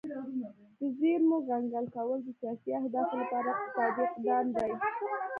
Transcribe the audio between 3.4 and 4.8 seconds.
اقتصادي اقدام دی